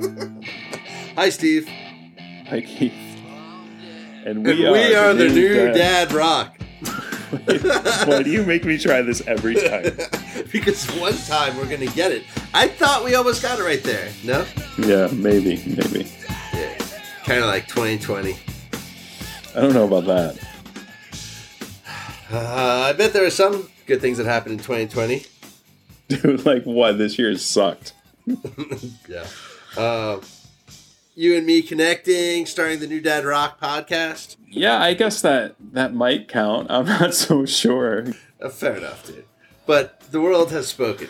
[1.16, 1.68] Hi, Steve.
[2.48, 2.92] Hi, Keith.
[4.24, 6.56] And And we, we, are, are, the new Dad Rock.
[8.06, 9.82] Why do you make me try this every time?
[10.52, 12.24] because one time we're gonna get it.
[12.54, 14.10] I thought we almost got it right there.
[14.24, 14.44] No?
[14.78, 16.10] Yeah, maybe, maybe.
[16.52, 16.78] Yeah.
[17.24, 18.36] Kind of like 2020.
[19.54, 20.38] I don't know about that.
[22.32, 25.26] Uh, I bet there are some good things that happened in 2020.
[26.08, 26.98] Dude, like what?
[26.98, 27.92] This year sucked.
[29.08, 29.26] Yeah.
[29.76, 30.20] Uh,
[31.14, 34.36] you and me connecting, starting the new Dad Rock podcast.
[34.48, 36.70] Yeah, I guess that that might count.
[36.70, 38.06] I'm not so sure.
[38.40, 39.24] Uh, fair enough, dude.
[39.66, 41.08] But the world has spoken.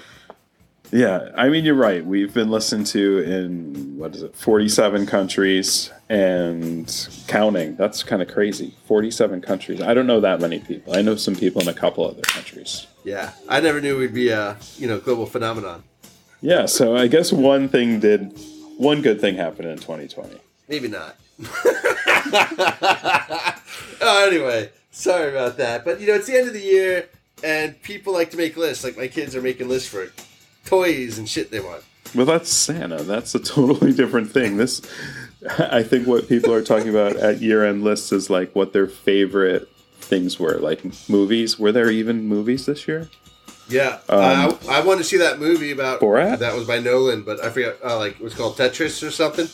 [0.93, 2.05] Yeah, I mean you're right.
[2.05, 7.77] We've been listened to in what is it, 47 countries and counting.
[7.77, 8.75] That's kind of crazy.
[8.87, 9.81] 47 countries.
[9.81, 10.97] I don't know that many people.
[10.97, 12.89] I know some people in a couple other countries.
[13.05, 15.85] Yeah, I never knew we'd be a you know global phenomenon.
[16.43, 18.37] Yeah, so I guess one thing did
[18.81, 20.41] one good thing happened in 2020.
[20.69, 21.17] Maybe not.
[24.01, 25.85] oh, anyway, sorry about that.
[25.85, 27.09] But you know, it's the end of the year,
[27.45, 28.83] and people like to make lists.
[28.83, 30.11] Like my kids are making lists for
[30.65, 31.85] toys and shit they want.
[32.15, 33.03] Well, that's Santa.
[33.03, 34.57] That's a totally different thing.
[34.57, 34.81] This,
[35.59, 39.69] I think, what people are talking about at year-end lists is like what their favorite
[39.99, 41.59] things were, like movies.
[41.59, 43.11] Were there even movies this year?
[43.71, 46.39] Yeah, Um, I, I wanted to see that movie about Borat?
[46.41, 47.77] That was by Nolan, but I forgot.
[47.85, 49.49] Uh, like it was called Tetris or something.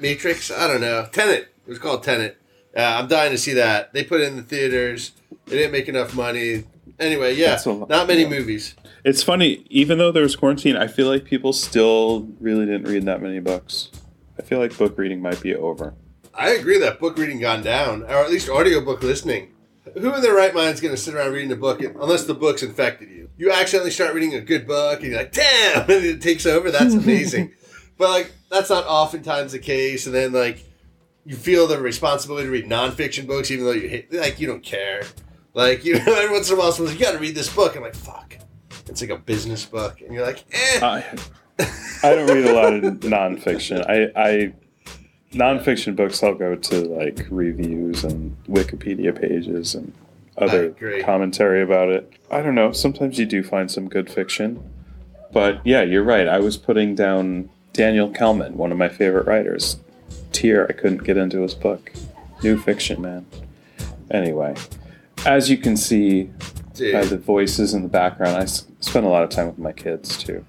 [0.00, 0.50] Matrix.
[0.50, 1.08] I don't know.
[1.10, 1.48] Tenet.
[1.66, 2.36] It was called Tenet.
[2.76, 3.92] Uh, I'm dying to see that.
[3.92, 5.12] They put it in the theaters.
[5.46, 6.64] They didn't make enough money.
[6.98, 8.28] Anyway, yeah, lot- not many yeah.
[8.28, 8.74] movies.
[9.04, 13.04] It's funny, even though there was quarantine, I feel like people still really didn't read
[13.04, 13.90] that many books.
[14.38, 15.94] I feel like book reading might be over.
[16.32, 19.52] I agree that book reading gone down, or at least audiobook listening.
[19.92, 22.34] Who in their right mind is going to sit around reading a book unless the
[22.34, 23.23] book's infected you?
[23.36, 26.70] You accidentally start reading a good book and you're like, damn, and it takes over.
[26.70, 27.52] That's amazing.
[27.98, 30.06] but like, that's not oftentimes the case.
[30.06, 30.64] And then like,
[31.26, 34.62] you feel the responsibility to read nonfiction books, even though you hate, like, you don't
[34.62, 35.02] care.
[35.54, 37.52] Like, you know, every once in a while, someone's like, you got to read this
[37.54, 37.76] book.
[37.76, 38.36] I'm like, fuck.
[38.86, 40.00] It's like a business book.
[40.02, 40.80] And you're like, eh.
[40.82, 41.04] I,
[42.02, 43.84] I don't read a lot of nonfiction.
[43.88, 44.52] I, I
[45.32, 49.92] nonfiction books I'll go to like reviews and Wikipedia pages and
[50.38, 50.70] other
[51.02, 52.12] commentary about it.
[52.30, 52.72] I don't know.
[52.72, 54.62] Sometimes you do find some good fiction,
[55.32, 56.26] but yeah, you're right.
[56.28, 59.76] I was putting down Daniel Kehlmann, one of my favorite writers.
[60.32, 61.92] Tear, I couldn't get into his book.
[62.42, 63.26] New fiction, man.
[64.10, 64.54] Anyway,
[65.24, 66.30] as you can see
[66.74, 66.92] Dude.
[66.92, 69.72] by the voices in the background, I s- spend a lot of time with my
[69.72, 70.44] kids too.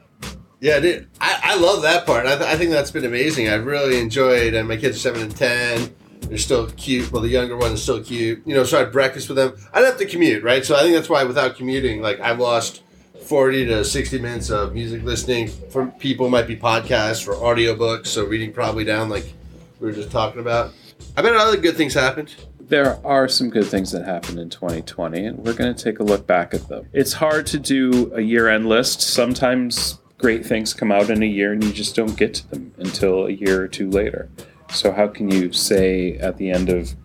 [0.59, 2.25] Yeah, dude, I, I love that part.
[2.25, 3.47] I, th- I think that's been amazing.
[3.50, 5.94] I've really enjoyed, and my kids are seven and ten.
[6.28, 7.12] They're still cute.
[7.12, 8.41] Well, the younger one is still cute.
[8.46, 9.56] You know, so I had breakfast with them.
[9.74, 10.66] I don't have to commute, right?
[10.66, 12.84] So I think that's why without commuting, like I've lost
[13.22, 15.47] forty to sixty minutes of music listening.
[15.47, 18.08] For people, might be podcasts or audiobooks.
[18.08, 19.31] So reading probably down, like
[19.80, 20.74] we were just talking about.
[21.18, 22.34] I bet other good things happened.
[22.59, 26.03] There are some good things that happened in 2020, and we're going to take a
[26.03, 26.88] look back at them.
[26.94, 29.02] It's hard to do a year end list.
[29.02, 32.74] Sometimes great things come out in a year, and you just don't get to them
[32.78, 34.30] until a year or two later.
[34.70, 36.96] So, how can you say at the end of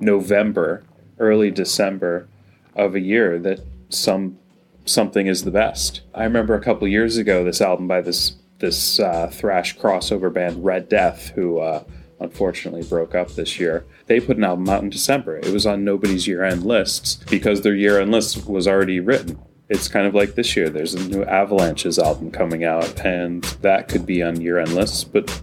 [0.00, 0.84] November,
[1.18, 2.28] early December
[2.74, 4.38] of a year that some
[4.84, 6.02] something is the best?
[6.14, 10.64] I remember a couple years ago this album by this this uh, thrash crossover band
[10.64, 11.82] Red Death, who uh,
[12.20, 13.84] unfortunately broke up this year.
[14.06, 15.36] They put an album out in December.
[15.38, 19.38] It was on nobody's year end lists because their year end list was already written.
[19.68, 20.70] It's kind of like this year.
[20.70, 25.04] There's a new Avalanches album coming out, and that could be on year end lists,
[25.04, 25.42] but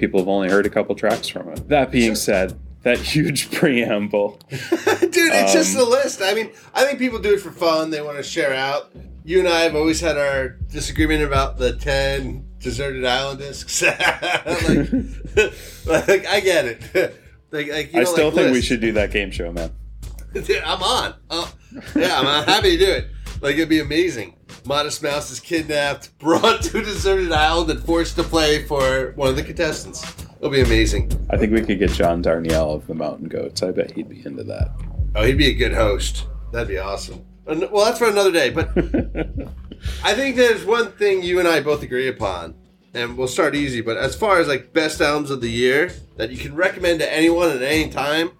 [0.00, 1.68] people have only heard a couple tracks from it.
[1.68, 4.40] That being said, that huge preamble.
[4.48, 4.70] Dude,
[5.14, 6.20] it's just Um, a list.
[6.22, 7.90] I mean, I think people do it for fun.
[7.90, 8.90] They want to share out.
[9.24, 13.82] You and I have always had our disagreement about the 10 deserted island discs.
[13.82, 14.88] like,
[16.08, 17.14] like, I get it.
[17.50, 19.70] Like, like, you I still like think we should do that game show, man.
[20.32, 21.14] Dude, I'm on.
[21.28, 21.52] Oh,
[21.94, 23.08] yeah, I'm happy to do it.
[23.40, 24.36] Like, it'd be amazing.
[24.66, 29.28] Modest Mouse is kidnapped, brought to a deserted island, and forced to play for one
[29.28, 30.04] of the contestants.
[30.38, 31.10] It'll be amazing.
[31.30, 33.62] I think we could get John Darnielle of the Mountain Goats.
[33.62, 34.70] I bet he'd be into that.
[35.14, 36.26] Oh, he'd be a good host.
[36.52, 37.24] That'd be awesome.
[37.46, 38.68] Uh, and- Well, that's for another day, but
[40.04, 42.54] I think there's one thing you and I both agree upon,
[42.94, 43.80] and we'll start easy.
[43.80, 47.12] But as far as like best albums of the year that you can recommend to
[47.12, 48.30] anyone at any time,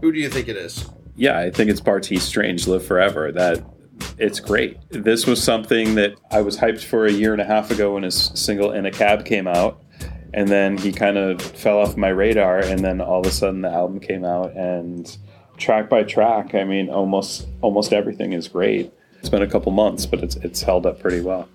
[0.00, 0.88] who do you think it is?
[1.16, 3.30] yeah, I think it's Bartees Strange Live Forever.
[3.32, 3.62] That
[4.20, 4.78] it's great.
[4.90, 8.02] This was something that I was hyped for a year and a half ago when
[8.02, 9.82] his single In a Cab came out.
[10.32, 13.62] And then he kind of fell off my radar, and then all of a sudden
[13.62, 15.18] the album came out, and
[15.56, 18.92] track by track, I mean, almost almost everything is great.
[19.18, 21.48] It's been a couple months, but it's it's held up pretty well.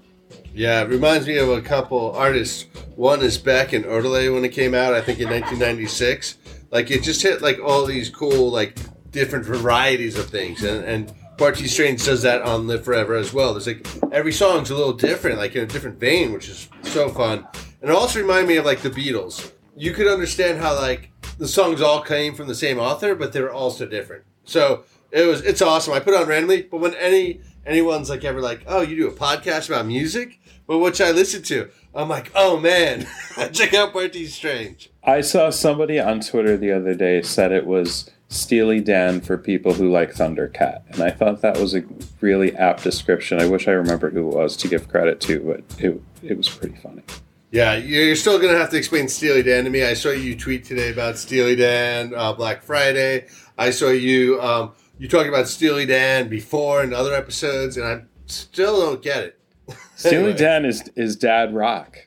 [0.54, 2.66] Yeah, it reminds me of a couple artists.
[2.96, 6.38] One is Beck and Odelay when it came out, I think in 1996.
[6.72, 8.78] Like it just hit like all these cool like
[9.12, 13.54] different varieties of things, and and Bartees Strange does that on Live Forever as well.
[13.54, 17.10] There's like every song's a little different, like in a different vein, which is so
[17.10, 17.48] fun.
[17.82, 19.52] And it also reminded me of like the Beatles.
[19.76, 23.42] You could understand how like the songs all came from the same author, but they
[23.42, 24.24] were also different.
[24.46, 25.94] So it was it's awesome.
[25.94, 29.08] I put it on randomly, but when any anyone's like ever like, oh, you do
[29.08, 33.08] a podcast about music, but which I listen to, I'm like, oh man,
[33.52, 34.90] check out Bartees Strange.
[35.04, 39.74] I saw somebody on Twitter the other day said it was Steely Dan for people
[39.74, 41.84] who like Thundercat, and I thought that was a
[42.22, 43.40] really apt description.
[43.40, 46.50] I wish I remembered who it was to give credit to, but it it was
[46.50, 47.04] pretty funny.
[47.52, 49.84] Yeah, you're still gonna have to explain Steely Dan to me.
[49.84, 53.28] I saw you tweet today about Steely Dan uh, Black Friday.
[53.58, 58.02] I saw you um, you talking about Steely Dan before in other episodes, and I
[58.26, 59.40] still don't get it.
[59.96, 60.34] Steely Anyway.
[60.34, 62.00] Dan is is dad rock.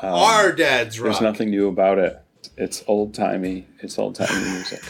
[0.00, 1.12] Um, Our dad's rock.
[1.12, 2.20] There's nothing new about it.
[2.56, 3.66] It's old timey.
[3.80, 4.80] It's old timey music.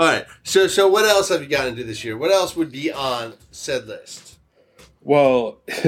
[0.00, 0.24] All right.
[0.44, 2.16] So so what else have you gotten into this year?
[2.16, 4.38] What else would be on said list?
[5.02, 5.58] Well,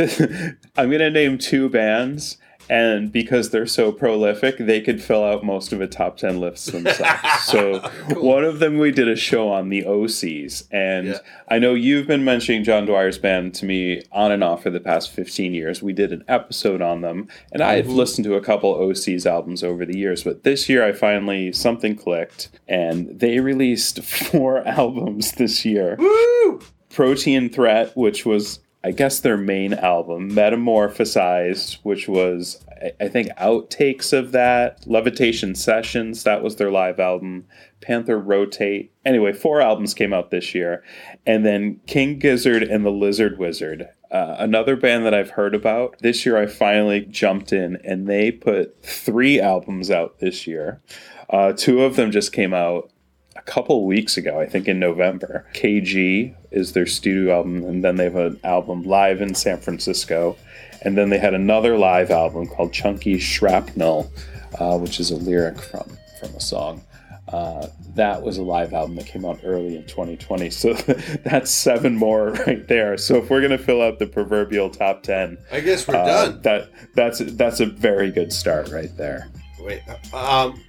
[0.76, 2.36] I'm gonna name two bands,
[2.70, 6.72] and because they're so prolific, they could fill out most of a top ten list
[6.72, 7.20] themselves.
[7.44, 8.22] so Cool.
[8.24, 11.18] one of them we did a show on the Osees, and Yeah.
[11.48, 14.80] I know you've been mentioning John Dwyer's band to me on and off for the
[14.80, 15.82] past 15 years.
[15.82, 17.94] We did an episode on them, and I've Mhm.
[17.96, 21.94] listened to a couple Osees albums over the years, but this year I finally something
[21.96, 25.96] clicked, and they released four albums this year.
[25.98, 26.60] Woo!
[26.90, 32.64] Protein Threat, which was, I guess, their main album, Metamorphosized, which was,
[33.00, 37.46] I- think, outtakes of that, Levitation Sessions, that was their live album,
[37.80, 38.92] Panther Rotate.
[39.04, 40.82] Anyway, four albums came out this year.
[41.26, 43.88] And then King Gizzard and the Lizard Wizard.
[44.10, 45.96] Uh, another band that I've heard about.
[46.00, 50.82] This year I finally jumped in and they put three albums out this year.
[51.30, 52.90] Uh, two of them just came out
[53.36, 55.46] a couple weeks ago, I think in November.
[55.54, 60.36] KG is their studio album, and then they have an album live in San Francisco.
[60.84, 64.10] And then they had another live album called Chunky Shrapnel,
[64.58, 66.82] uh, which is a lyric from, from a song.
[67.28, 70.50] Uh, that was a live album that came out early in 2020.
[70.50, 70.72] So
[71.24, 72.98] that's seven more right there.
[72.98, 76.42] So if we're to fill out the proverbial top 10, I guess we're uh, done.
[76.42, 79.28] That that's that's a very good start right there.
[79.60, 79.82] Wait.
[80.12, 80.60] Um.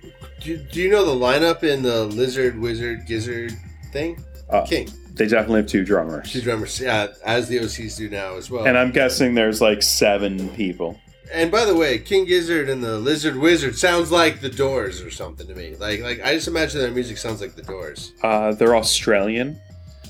[0.42, 3.54] Do, do you know the lineup in the Lizard Wizard Gizzard
[3.94, 4.22] thing?
[4.50, 4.90] Uh, King.
[5.16, 6.32] They definitely have two drummers.
[6.32, 6.80] Two drummers.
[6.80, 8.66] Yeah, as the Osees do now as well.
[8.66, 11.00] And I'm guessing there's like seven people.
[11.32, 15.10] And by the way, King Gizzard and the Lizard Wizard sounds like the Doors or
[15.12, 15.76] something to me.
[15.80, 18.14] Like, like I just imagine their music sounds like the Doors.
[18.24, 19.60] Uh, they're Australian.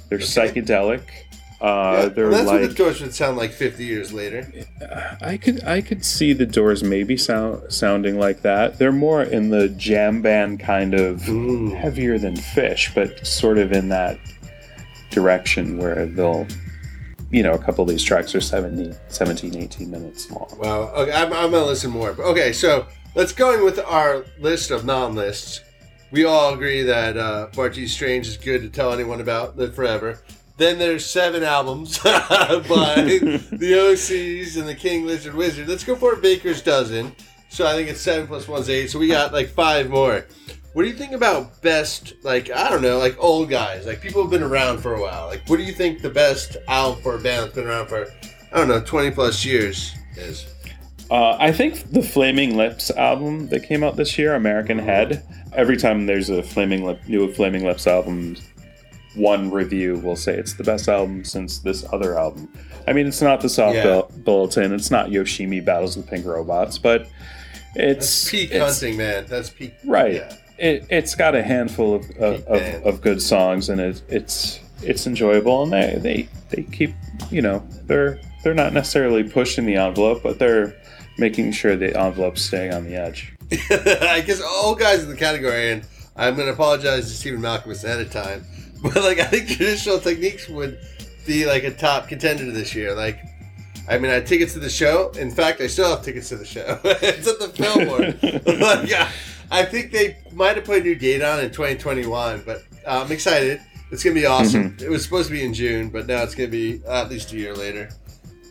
[0.09, 0.25] They're Okay.
[0.61, 1.01] psychedelic.
[1.61, 4.45] Uh, Yeah, they're that's what the Doors would sound like 50 years later.
[5.21, 8.79] I could I could see the Doors maybe sound sounding like that.
[8.79, 11.73] They're more in the jam band kind of Mm.
[11.73, 14.17] heavier than Phish, but sort of in that
[15.13, 16.47] direction where they'll,
[17.31, 20.49] you know, a couple of these tracks are 70, 17, 18 minutes long.
[20.57, 20.89] Wow.
[20.95, 22.09] Okay, I'm, I'm gonna listen more.
[22.09, 25.61] Okay, so let's go in with our list of non-lists.
[26.11, 29.57] We all agree that uh, Bartees Strange is good to tell anyone about.
[29.57, 30.19] Live forever.
[30.57, 32.13] Then there's seven albums by
[32.67, 35.67] the Osees and the King Lizard Wizard.
[35.67, 37.15] Let's go for a Baker's dozen.
[37.49, 38.91] So I think it's seven plus one's eight.
[38.91, 40.25] So we got like five more.
[40.73, 44.21] What do you think about best, like, I don't know, like old guys, like people
[44.23, 45.27] who've been around for a while?
[45.27, 48.07] Like, what do you think the best album for a band that's been around for,
[48.51, 50.47] I don't know, 20 plus years is?
[51.11, 55.23] Uh, I think the Flaming Lips album that came out this year, American Head.
[55.53, 58.35] Every time there's a Flaming Lip, new Flaming Lips album,
[59.13, 62.51] one review will say it's the best album since this other album.
[62.87, 63.83] I mean, it's not the Soft Yeah.
[63.83, 67.07] Bul- Bulletin, it's not Yoshimi Battles with Pink Robots, but
[67.75, 69.25] it's That's peak it's- hunting, man.
[69.27, 69.75] That's peak.
[69.85, 70.15] Right.
[70.15, 70.35] Yeah.
[70.57, 75.07] It, it's got a handful of, of, of, of good songs, and it, it's it's
[75.07, 76.93] enjoyable, and they, they they keep
[77.31, 80.75] you know they're they're not necessarily pushing the envelope, but they're
[81.17, 83.33] making sure the envelope's staying on the edge.
[83.51, 87.83] I guess all guys in the category, and I'm going to apologize to Stephen Malkmus
[87.83, 88.45] ahead of time,
[88.83, 90.79] but like I think traditional techniques would
[91.25, 92.93] be like a top contender this year.
[92.93, 93.19] Like,
[93.87, 95.11] I mean, I had tickets to the show.
[95.11, 96.79] In fact, I still have tickets to the show.
[96.83, 97.99] it's at the Fillmore.
[98.59, 99.11] like, I-
[99.51, 103.11] I think they might have put a new date on in 2021, but uh, I'm
[103.11, 103.61] excited.
[103.91, 104.75] It's going to be awesome.
[104.81, 107.31] It was supposed to be in June, but now it's going to be at least
[107.33, 107.89] a year later.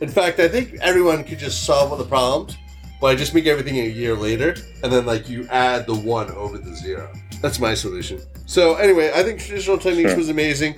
[0.01, 2.57] In fact, I think everyone could just solve all the problems
[3.01, 6.59] by just make everything a year later, and then like you add the one over
[6.59, 7.13] the zero.
[7.41, 8.21] That's my solution.
[8.47, 10.19] So anyway, I think traditional techniques Sure.
[10.19, 10.77] was amazing.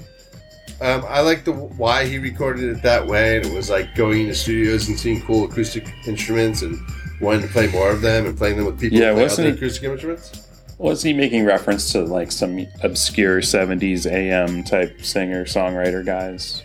[0.81, 4.23] Um, I like the why he recorded it that way, and it was like going
[4.23, 6.79] into studios and seeing cool acoustic instruments and
[7.25, 10.49] wanting to play more of them and playing them with people Yeah, wasn't acoustic instruments.
[10.79, 16.63] Was he making reference to like some obscure 70s AM type singer songwriter guys?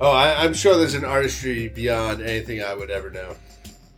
[0.00, 3.36] Oh, I, I'm sure there's an artistry beyond anything I would ever know.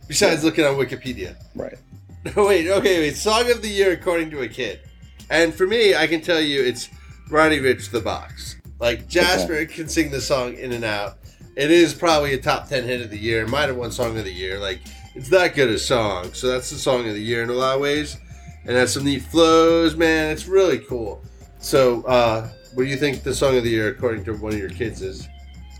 [0.07, 1.35] Besides looking on Wikipedia.
[1.55, 1.77] Right.
[2.35, 3.15] wait, okay, wait.
[3.15, 4.81] Song of the year according to a kid.
[5.29, 6.89] And for me, I can tell you it's
[7.29, 8.57] Roddy Ricch the Box.
[8.79, 11.17] Like Jasper can sing the song in and out.
[11.55, 13.47] It is probably a top ten hit of the year.
[13.47, 14.59] Might have won song of the year.
[14.59, 14.81] Like
[15.15, 16.33] it's that good a song.
[16.33, 18.17] So that's the song of the year in a lot of ways.
[18.65, 20.31] And has some neat flows, man.
[20.31, 21.23] It's really cool.
[21.59, 24.59] So, uh, what do you think the song of the year according to one of
[24.59, 25.27] your kids is?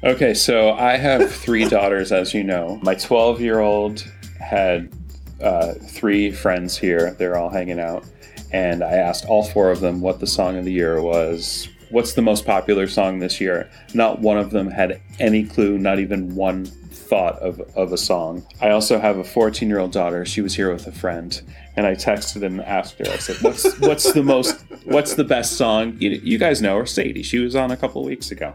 [0.03, 2.79] Okay, so I have three daughters, as you know.
[2.83, 4.01] My 12 year old
[4.39, 4.93] had
[5.41, 7.15] uh, three friends here.
[7.15, 8.05] They're all hanging out.
[8.53, 11.67] And I asked all four of them what the song of the year was.
[11.89, 13.69] What's the most popular song this year?
[13.93, 16.71] Not one of them had any clue, not even one
[17.05, 18.45] thought of, of a song.
[18.61, 20.25] I also have a 14 year old daughter.
[20.25, 21.41] She was here with a friend.
[21.77, 25.53] And I texted and asked her, I said, what's, what's the most, what's the best
[25.57, 25.97] song?
[25.99, 27.23] You, you guys know her, Sadie.
[27.23, 28.53] She was on a couple of weeks ago.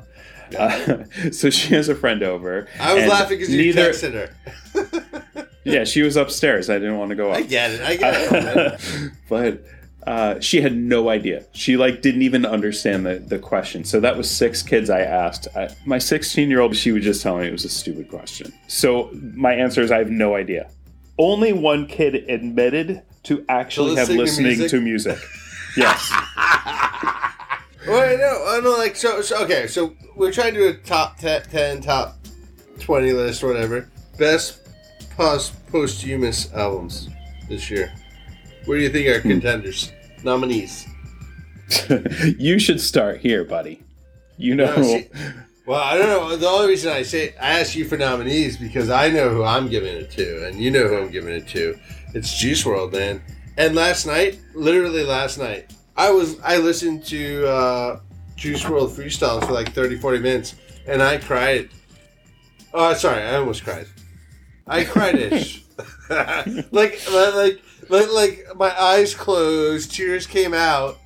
[0.58, 2.66] Uh, so she has a friend over.
[2.80, 5.26] I was laughing because you neither- texted her.
[5.64, 6.70] Yeah, she was upstairs.
[6.70, 7.36] I didn't want to go up.
[7.36, 7.80] I get it.
[7.82, 9.12] I get it.
[9.28, 9.62] but
[10.06, 11.44] uh, she had no idea.
[11.52, 13.84] She like didn't even understand the, the question.
[13.84, 15.48] So that was six kids I asked.
[15.54, 18.52] I, my 16 year old, she would just tell me it was a stupid question.
[18.66, 20.70] So my answer is I have no idea.
[21.18, 25.18] Only one kid admitted to actually have listening to music?
[25.18, 25.18] to music.
[25.76, 26.10] Yes.
[27.86, 29.42] Wait, no, oh, no, like so, so.
[29.44, 32.18] Okay, so we're trying to do a top 10, 10 top
[32.78, 33.88] twenty list or whatever.
[34.18, 34.60] Best
[35.16, 37.08] post posthumous albums
[37.48, 37.92] this year.
[38.66, 39.12] What do you think Hmm.
[39.14, 40.86] are contenders, nominees?
[42.38, 43.82] you should start here, buddy.
[44.36, 44.74] You know.
[44.76, 45.08] No, see-
[45.66, 46.36] Well, I don't know.
[46.36, 49.68] The only reason I say I asked you for nominees because I know who I'm
[49.68, 51.78] giving it to, and you know who I'm giving it to.
[52.14, 53.22] It's Juice WRLD, man.
[53.56, 58.00] And last night, literally last night, I was I listened to uh,
[58.36, 60.54] Juice WRLD freestyles for like 30, 40 minutes,
[60.88, 61.68] and I cried.
[62.74, 63.86] Oh, sorry, I almost cried.
[64.66, 65.62] I cried ish.
[66.72, 70.98] like, like, like, like, my eyes closed, tears came out.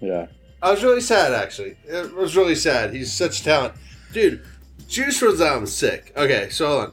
[0.00, 0.26] yeah.
[0.62, 1.76] I was really sad, actually.
[1.86, 2.92] It was really sad.
[2.92, 3.72] He's such talent,
[4.12, 4.44] dude.
[4.88, 6.12] Juice was album's sick.
[6.16, 6.92] Okay, so hold on.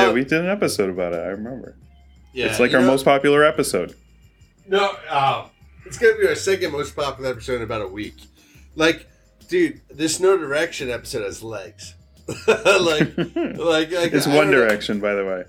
[0.00, 1.18] Yeah, Um, we did an episode about it.
[1.18, 1.76] I remember.
[2.32, 3.94] yeah, it's like our know- most popular episode.
[4.66, 5.50] No, oh,
[5.84, 8.14] it's gonna be our second most popular episode in about a week.
[8.76, 9.06] Like,
[9.48, 11.94] dude, this No Direction episode has legs.
[12.46, 12.56] like,
[13.18, 14.58] like, like it's I One don't know.
[14.68, 15.44] Direction, by the way.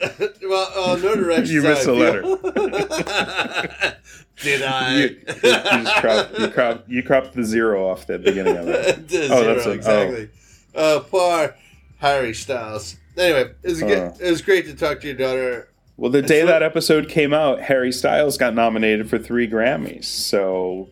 [0.42, 1.54] well, uh, No Direction.
[1.54, 2.22] You missed a letter.
[4.42, 4.96] Did I?
[4.96, 9.08] You, you just cropped, you, cropped, you cropped the zero off the beginning of it.
[9.10, 10.28] Zero, Oh, that's a- exactly.
[10.74, 11.54] Uh, poor
[11.98, 12.96] Harry Styles.
[13.16, 13.98] Anyway, it was good.
[13.98, 14.16] Oh.
[14.20, 15.68] It was great to talk to your daughter.
[15.96, 20.06] Well, the day that episode came out, Harry Styles got nominated for three Grammys.
[20.06, 20.88] So,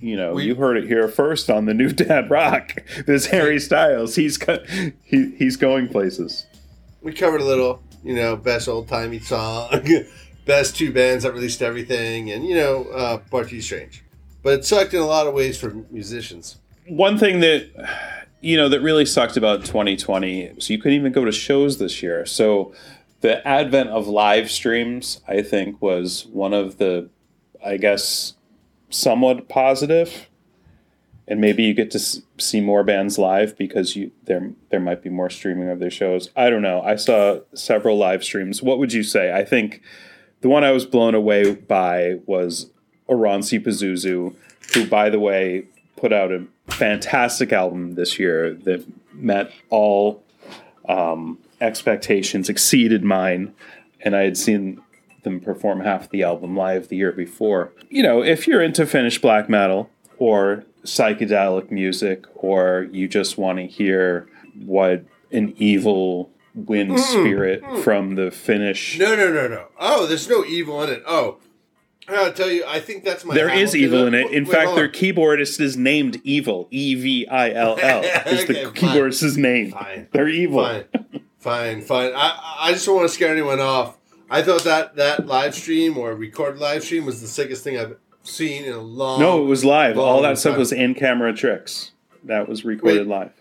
[0.00, 2.76] you know, We- you heard it here first on the new Dad Rock.
[3.06, 4.62] This Harry Styles, he's co-
[5.04, 6.46] he, he's going places.
[7.02, 9.86] We covered a little, you know, best old timey song,
[10.44, 14.04] best two bands that released everything, and you know, uh, Bartees Strange.
[14.42, 16.58] But it sucked in a lot of ways for musicians.
[16.86, 17.70] One thing that
[18.40, 22.02] you know that really sucked about 2020 so you couldn't even go to shows this
[22.02, 22.26] year.
[22.26, 22.74] So
[23.22, 27.08] the advent of live streams, I think, was one of the,
[27.64, 28.34] I guess,
[28.90, 30.28] somewhat positive.
[31.26, 35.08] And maybe you get to see more bands live because you there there might be
[35.08, 36.30] more streaming of their shows.
[36.36, 36.82] I don't know.
[36.82, 38.62] I saw several live streams.
[38.62, 39.32] What would you say?
[39.32, 39.80] I think
[40.42, 42.70] the one I was blown away by was
[43.08, 44.34] Oranssi Pazuzu,
[44.74, 45.64] who, by the way,
[45.96, 50.22] put out a fantastic album this year that met all
[50.88, 53.54] um, expectations, exceeded mine,
[54.00, 54.82] and I had seen
[55.22, 57.72] them perform half the album live the year before.
[57.88, 63.58] You know, if you're into Finnish black metal or psychedelic music, or you just want
[63.58, 64.28] to hear
[64.64, 67.20] what an evil wind mm-hmm.
[67.20, 67.82] spirit mm-hmm.
[67.82, 68.98] from the Finnish.
[68.98, 69.66] No, no, no, no.
[69.78, 71.02] Oh, there's no evil in it.
[71.06, 71.38] Oh,
[72.06, 73.34] I gotta tell you, I think that's my.
[73.34, 74.30] There is Hamilton- evil in it.
[74.30, 76.68] In Wait, fact, their keyboardist is named Evil.
[76.70, 79.70] E V I L L is the Okay, keyboardist's name.
[79.70, 80.08] Fine.
[80.12, 80.62] They're evil.
[80.62, 80.84] Fine,
[81.38, 82.12] fine, fine.
[82.14, 83.96] I, I just don't want to scare anyone off.
[84.28, 87.96] I thought that that live stream or recorded live stream was the sickest thing I've
[88.24, 89.20] seen in a long.
[89.20, 89.98] No, it was live.
[89.98, 90.58] All that stuff time.
[90.58, 91.92] was in camera tricks.
[92.24, 93.16] That was recorded Wait.
[93.16, 93.32] live.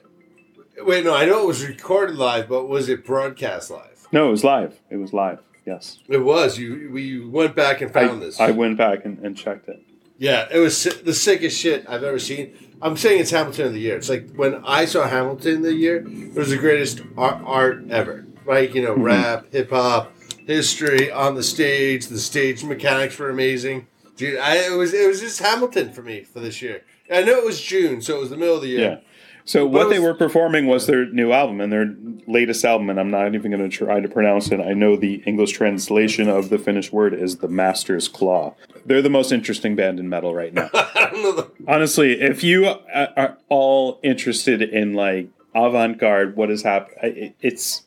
[0.86, 4.08] Wait, no, I know it was recorded live, but was it broadcast live?
[4.12, 4.80] No, it was live.
[4.90, 5.40] It was live.
[5.66, 6.00] Yes.
[6.10, 6.58] It was.
[6.60, 8.40] You we went back and I, found this.
[8.40, 9.82] I went back and, and checked it.
[10.18, 12.54] Yeah, it was the sickest shit I've ever seen.
[12.82, 13.96] I'm saying it's Hamilton of the year.
[13.96, 18.26] It's like when I saw Hamilton the year, it was the greatest art, art ever.
[18.46, 18.74] Right?
[18.76, 19.04] You know, Mhm.
[19.04, 20.14] rap, hip hop,
[20.46, 22.08] history on the stage.
[22.08, 24.40] The stage mechanics were amazing, dude.
[24.40, 26.84] I it was it was just Hamilton for me for this year.
[27.12, 28.80] I know it was June, so it was the middle of the year.
[28.80, 28.98] Yeah.
[29.46, 31.94] So But what it they were performing was their new album and their
[32.28, 34.62] latest album, and I'm not even going to try to pronounce it.
[34.62, 38.56] I know the English translation of the Finnish word is the Master's Claw.
[38.86, 40.70] They're the most interesting band in metal right now.
[40.74, 41.32] I don't know.
[41.34, 47.84] The, Honestly, if you uh, are all interested in like avant-garde, what has happened, it's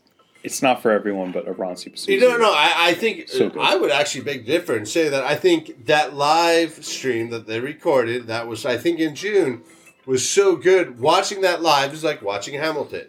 [0.47, 1.33] it's not for everyone.
[1.33, 2.09] But Oranssi Pazuzu.
[2.09, 2.53] you don't know.
[2.53, 3.53] I, I think So.
[3.61, 7.47] I would actually beg to differ and say that I think that live stream that
[7.47, 9.62] they recorded that was I think in June
[10.07, 11.00] was so good.
[11.00, 13.09] Watching that live is like watching Hamilton.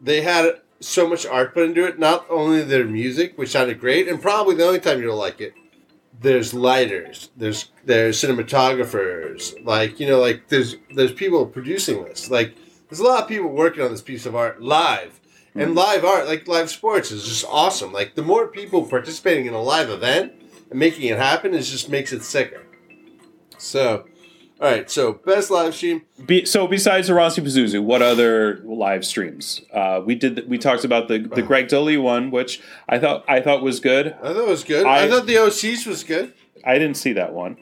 [0.00, 1.98] They had so much art put into it.
[1.98, 5.54] Not only their music, which sounded great, and probably the only time you'll like it.
[6.20, 7.30] There's lighters.
[7.36, 9.64] There's there's cinematographers.
[9.64, 12.30] Like you know, like there's there's people producing this.
[12.30, 12.56] Like
[12.88, 15.20] there's a lot of people working on this piece of art live.
[15.54, 17.92] And live art, like live sports, is just awesome.
[17.92, 20.32] Like the more people participating in a live event
[20.70, 22.62] and making it happen, is just makes it sicker.
[23.58, 24.06] So,
[24.60, 24.90] all right.
[24.90, 26.02] So best live stream.
[26.24, 29.60] Be, so besides Oranssi Pazuzu, what other live streams?
[29.72, 30.48] Uh, we did.
[30.48, 34.16] We talked about the the Greg Dulli one, which I thought I thought was good.
[34.22, 34.86] I thought it was good.
[34.86, 36.32] I, I- thought the Osees was good.
[36.64, 37.56] I didn't see that one.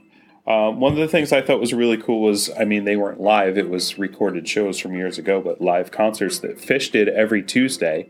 [0.46, 3.20] Um, one of the things I thought was really cool was, I mean, they weren't
[3.20, 7.42] live; it was recorded shows from years ago, but live concerts that Phish did every
[7.42, 8.08] Tuesday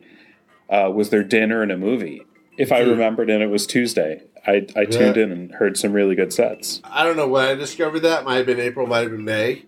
[0.69, 2.23] uh, was their dinner and a movie.
[2.57, 2.91] If I Hmm.
[2.91, 6.81] remembered, and it was Tuesday, I, I tuned in and heard some really good sets.
[6.85, 8.25] I don't know when I discovered that.
[8.25, 8.87] Might have been April.
[8.87, 9.65] Might have been May.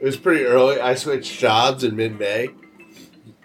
[0.00, 0.80] It was pretty early.
[0.80, 2.48] I switched jobs in mid May.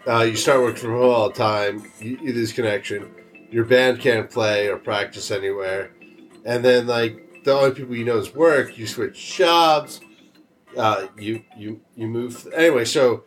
[0.08, 1.84] Uh, you start working from home all the time.
[2.00, 3.10] You, you lose connection.
[3.50, 5.92] Your band can't play or practice anywhere.
[6.46, 8.78] And then like the only people you know is work.
[8.78, 10.02] You switch jobs.
[10.75, 12.84] Uh, you you you move anyway.
[12.84, 13.24] So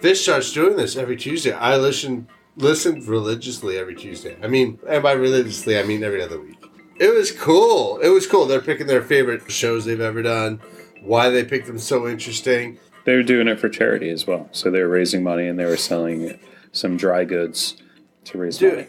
[0.00, 1.52] Phish starts doing this every Tuesday.
[1.52, 4.36] I listen listened religiously every Tuesday.
[4.42, 6.64] I mean, and by religiously I mean every other week.
[7.00, 7.98] It was cool.
[7.98, 8.46] It was cool.
[8.46, 10.60] They're picking their favorite shows they've ever done.
[11.00, 12.78] Why they picked them so interesting.
[13.04, 15.64] They were doing it for charity as well, so they were raising money and they
[15.64, 16.38] were selling
[16.70, 17.82] some dry goods
[18.26, 18.88] to raise Dude, money.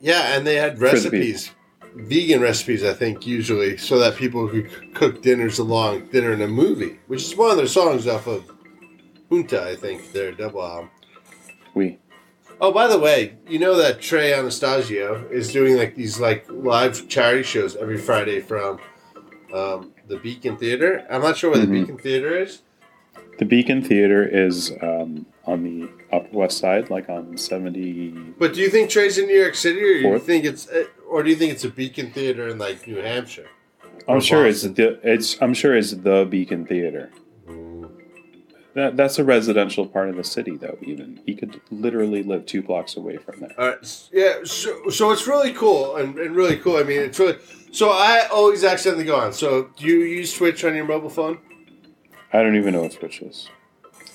[0.00, 1.52] Yeah, and they had recipes,
[1.94, 6.48] vegan recipes, I think, usually, so that people could cook dinners along dinner in a
[6.48, 8.44] movie, which is one of their songs off of
[9.30, 10.90] Junta, I think, their double album.
[11.74, 11.98] We
[12.60, 17.08] Oh, by the way, you know that Trey Anastasio is doing like these like live
[17.08, 18.78] charity shows every Friday from
[19.52, 21.04] um, the Beacon Theater.
[21.10, 21.66] I'm not sure where Mhm.
[21.66, 22.62] the Beacon Theater is.
[23.38, 28.10] The Beacon Theater is um, on the Upper West Side, like on seventy.
[28.38, 30.26] But do you think Trey's in New York City, or do you Fourth.
[30.26, 33.48] think it's, uh, or do you think it's a Beacon Theater in like New Hampshire?
[34.08, 37.10] I'm Or sure it's the it's I'm sure it's the Beacon Theater.
[38.74, 40.76] That, that's a residential part of the city, though.
[40.82, 43.54] Even he could literally live two blocks away from there.
[43.56, 44.38] All right, yeah.
[44.42, 46.76] So, so it's really cool and, and really cool.
[46.78, 47.38] I mean, it's really.
[47.70, 49.32] So I always accidentally go on.
[49.32, 51.38] So do you use Twitch on your mobile phone?
[52.34, 53.48] I don't even know what Twitch is.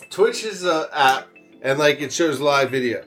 [0.10, 1.30] Twitch is an app,
[1.62, 3.06] and like it shows live video.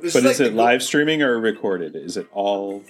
[0.00, 1.96] This But like is it the- live streaming or recorded?
[1.96, 2.84] Is it all?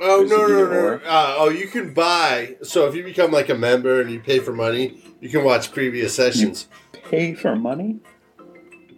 [0.00, 0.94] Oh Is no no no!
[1.04, 2.56] Uh, oh, you can buy.
[2.62, 5.72] So if you become like a member and you pay for money, you can watch
[5.72, 6.68] previous sessions.
[7.10, 7.98] Pay for money?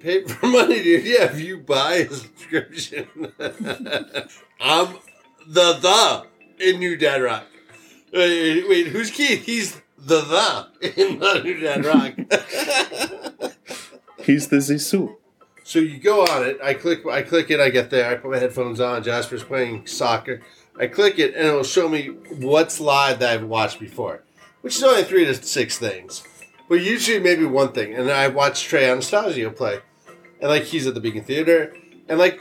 [0.01, 1.05] Pay for money, dude.
[1.07, 3.09] Yeah, if you buy a subscription.
[4.61, 4.97] I'm
[5.49, 6.27] the the
[6.59, 7.47] in New Dead Rock.
[8.13, 9.45] Wait, wait, who's Keith?
[9.45, 11.19] He's the the in
[11.61, 12.15] Dead Rock.
[14.25, 15.17] He's the Zissou.
[15.65, 16.59] so you go on it.
[16.63, 17.07] I click.
[17.07, 17.61] I click it.
[17.61, 18.11] I get there.
[18.11, 19.03] I put my headphones on.
[19.03, 20.43] Jasper's playing soccer.
[20.79, 22.07] I click it, and it'll show me
[22.39, 24.23] what's live that I've watched before,
[24.63, 26.23] which is only three to six things,
[26.69, 27.95] but usually maybe one thing.
[27.95, 29.81] And I watched Trey Anastasio play,
[30.41, 31.75] and like he's at the Beacon Theater,
[32.09, 32.41] and like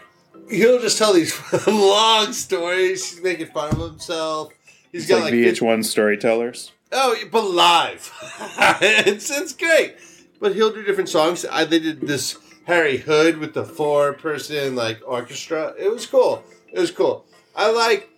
[0.49, 3.11] he'll just tell these long stories.
[3.11, 4.53] He's making fun of himself.
[4.91, 6.71] He's It's got like like, VH1 storytellers.
[6.91, 8.11] Oh, but live.
[8.81, 9.95] it's it's great.
[10.39, 11.45] But he'll do different songs.
[11.45, 15.73] I, they did this Harry Hood with the four person like orchestra.
[15.77, 16.43] It was cool.
[16.71, 17.25] It was cool.
[17.55, 18.09] I like.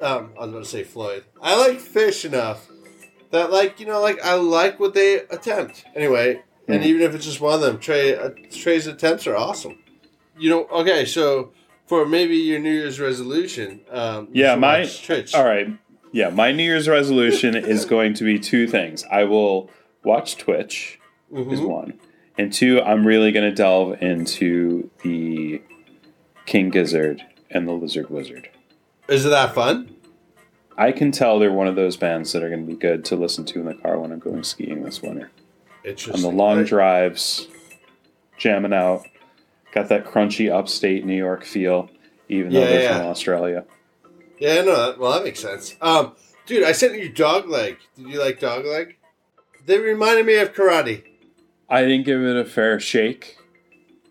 [0.00, 1.24] Um, I was gonna say Floyd.
[1.42, 2.68] I like Phish enough
[3.32, 6.42] that like you know like I like what they attempt anyway.
[6.68, 6.88] And Hmm.
[6.88, 9.78] even if it's just one of them, Trey uh, Trey's attempts are awesome.
[10.38, 10.64] You know.
[10.66, 11.52] Okay, so.
[11.86, 14.88] For maybe your New Year's resolution, um, Yeah, my
[15.34, 15.76] all right.
[16.12, 19.04] Yeah, my New Year's resolution is going to be two things.
[19.10, 19.70] I will
[20.04, 20.98] watch Twitch
[21.32, 21.68] is Mhm.
[21.68, 21.94] one,
[22.38, 25.62] and two, I'm really going to delve into the
[26.46, 28.48] King Gizzard and the Lizard Wizard.
[29.08, 29.94] Is it that fun?
[30.76, 33.16] I can tell they're one of those bands that are going to be good to
[33.16, 35.30] listen to in the car when I'm going skiing this winter.
[36.14, 36.66] On the long Right.
[36.66, 37.48] drives,
[38.38, 39.06] jamming out,
[39.72, 41.90] got that crunchy upstate New York feel,
[42.28, 42.98] even though they're yeah.
[42.98, 43.64] from Australia.
[44.40, 45.76] Yeah, no, that, well, that makes sense.
[45.80, 47.76] Um, dude, I sent you Dogleg.
[47.96, 48.94] Did you like Dogleg?
[49.66, 51.04] They reminded me of karate.
[51.68, 53.36] I didn't give it a fair shake.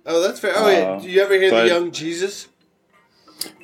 [0.05, 0.53] Oh, that's fair.
[0.55, 2.47] Oh, Uh, do you ever hear the Young Jesus?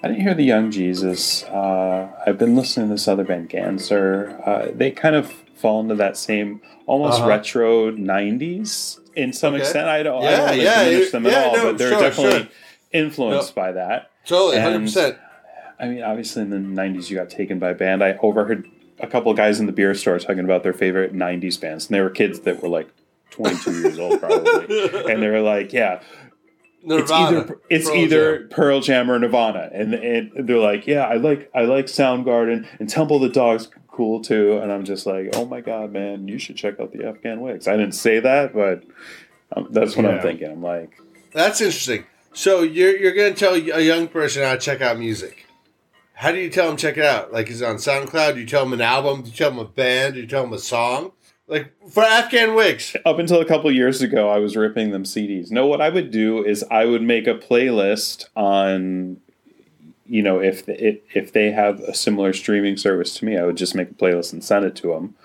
[0.03, 1.43] I didn't hear the Young Jesus.
[1.43, 4.41] Uh, I've been listening to this other band, Ganser.
[4.45, 7.29] Uh, they kind of fall into that same almost Uh-huh.
[7.29, 9.61] retro '90s in some Okay.
[9.63, 9.87] extent.
[9.87, 11.89] I don't, I Yeah, don't wanna yeah, diminish them at yeah, all, no, but they're
[11.91, 12.49] sure, definitely sure.
[12.91, 14.11] influenced by that.
[14.25, 15.17] Totally, hundred percent.
[15.79, 18.03] I mean, obviously in the '90s, you got taken by a band.
[18.03, 21.59] I overheard a couple of guys in the beer store talking about their favorite '90s
[21.59, 22.89] bands, and they were kids that were like
[23.31, 26.01] 22 years old probably, and they were like, "Yeah,
[26.85, 28.49] it's either it's Pearl either Jam.
[28.49, 32.89] Pearl Jam or Nirvana, and, and they're like, yeah, I like I like Soundgarden and
[32.89, 36.55] Temple the Dog's cool too, and I'm just like, oh my god, man, you should
[36.55, 37.67] check out the Afghan Whigs.
[37.67, 38.83] I didn't say that, but
[39.55, 40.51] um, that's what I'm thinking.
[40.51, 41.01] I'm like,
[41.33, 42.05] That's interesting.
[42.33, 45.44] So you're you're gonna tell a young person how to check out music.
[46.15, 47.31] How do you tell them check it out?
[47.33, 48.35] Like is it on SoundCloud?
[48.35, 49.21] Do you tell them an album?
[49.21, 50.15] Do you tell them a band?
[50.15, 51.11] Do you tell them a song?
[51.47, 52.95] Like for Afghan Whigs.
[53.05, 55.51] up until a couple years ago, I was ripping them CDs.
[55.51, 59.17] No, what I would do is I would make a playlist on,
[60.07, 63.57] you know, if if if they have a similar streaming service to me, I would
[63.57, 65.15] just make a playlist and send it to them,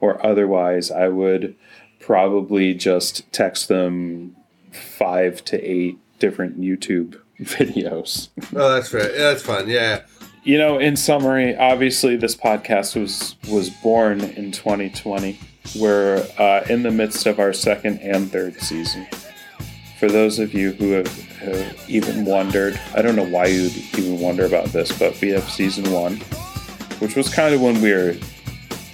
[0.00, 1.54] or otherwise, I would
[2.00, 4.34] probably just text them
[4.72, 8.30] five to eight different YouTube videos.
[8.54, 9.12] Oh, that's fair.
[9.12, 9.68] Yeah, that's fun.
[9.68, 10.02] Yeah.
[10.44, 15.38] You know, in summary, obviously this podcast was was born in 2020.
[15.78, 19.06] We're uh, in the midst of our second and third season.
[19.98, 24.20] For those of you who have, have even wondered, I don't know why you'd even
[24.20, 26.16] wonder about this, but we have season one,
[27.00, 28.14] which was kind of when we were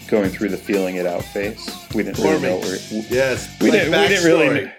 [0.09, 1.68] going through the feeling it out phase.
[1.94, 3.54] We didn't really know what we Yes.
[3.61, 4.72] we didn't, we didn't really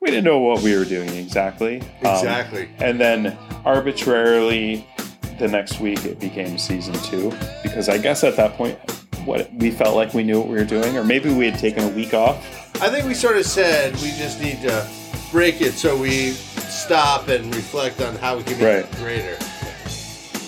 [0.00, 1.80] we didn't know what we were doing exactly.
[1.80, 2.68] Um, Exactly.
[2.78, 4.86] and then arbitrarily,
[5.38, 8.78] the next week it became season two because I guess at that point,
[9.24, 11.82] what we felt like we knew what we were doing, or maybe we had taken
[11.84, 12.36] a week off.
[12.80, 14.86] I think we sort of said we just need to
[15.32, 18.92] break it so we stop and reflect on how we can make it Right.
[18.96, 19.36] greater.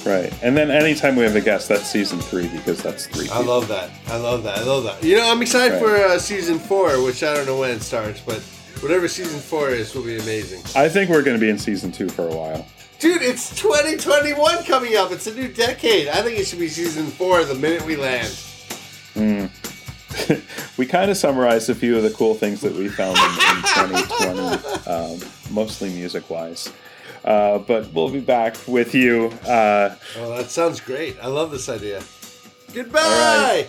[0.07, 0.33] Right.
[0.43, 3.29] And then anytime we have a guest, that's season three because that's three.
[3.31, 3.91] I love that.
[4.07, 4.59] I love that.
[4.59, 5.03] I love that.
[5.03, 5.83] You know, I'm excited Right.
[5.83, 8.39] for uh, season four, which I don't know when it starts, but
[8.81, 10.63] whatever season four is will be amazing.
[10.77, 12.65] I think we're going to be in season two for a while.
[12.99, 15.13] Dude, it's 2021 coming up.
[15.13, 16.09] It's a new decade.
[16.09, 18.37] I think it should be season four the minute we land.
[20.77, 24.01] we kind of summarized a few of the cool things that we found in, in
[24.03, 25.21] 2020, um,
[25.53, 26.73] mostly music wise.
[27.25, 29.27] Uh, but we'll be back with you.
[29.47, 31.17] Uh, Oh, that sounds great.
[31.23, 32.03] I love this idea.
[32.75, 33.01] Goodbye.
[33.01, 33.69] Right.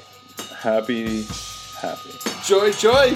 [0.60, 1.24] happy,
[1.82, 2.10] happy.
[2.46, 3.16] Joy, joy.